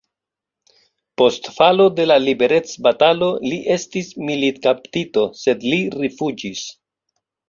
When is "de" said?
1.99-2.07